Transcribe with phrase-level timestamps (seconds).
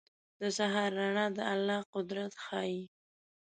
[0.41, 2.81] •د سهار رڼا د الله قدرت ښيي.